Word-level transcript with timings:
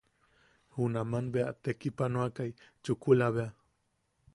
Ta 0.69 0.75
junaman 0.77 1.25
bea 1.33 1.51
tekipanoakai 1.63 2.51
chukula 2.83 3.27
bea. 3.35 3.49